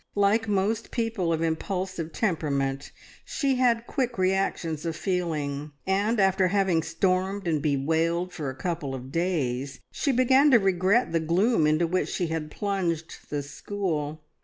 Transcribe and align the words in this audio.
Like 0.15 0.47
most 0.47 0.89
people 0.89 1.31
of 1.31 1.43
impulsive 1.43 2.11
temperament, 2.11 2.91
she 3.23 3.53
had 3.57 3.85
quick 3.85 4.17
reactions 4.17 4.83
of 4.83 4.95
feeling, 4.95 5.73
and 5.85 6.19
after 6.19 6.47
having 6.47 6.81
stormed 6.81 7.47
and 7.47 7.61
bewailed 7.61 8.33
for 8.33 8.49
a 8.49 8.55
couple 8.55 8.95
of 8.95 9.11
days, 9.11 9.79
she 9.91 10.11
began 10.11 10.49
to 10.49 10.57
regret 10.57 11.11
the 11.11 11.19
gloom 11.19 11.67
into 11.67 11.85
which 11.85 12.09
she 12.09 12.25
had 12.29 12.49
plunged 12.49 13.29
the 13.29 13.43
school. 13.43 14.23